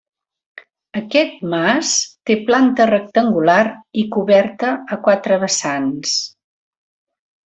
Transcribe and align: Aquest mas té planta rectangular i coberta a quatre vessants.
Aquest 0.99 1.43
mas 1.51 1.91
té 2.29 2.37
planta 2.47 2.87
rectangular 2.91 3.59
i 4.05 4.09
coberta 4.17 4.71
a 4.97 5.03
quatre 5.09 5.39
vessants. 5.45 6.17